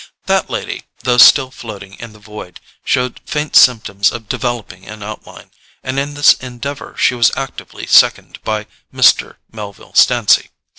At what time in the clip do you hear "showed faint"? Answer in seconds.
2.83-3.55